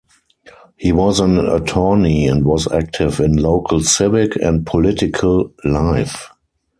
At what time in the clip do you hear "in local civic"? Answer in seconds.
3.19-4.35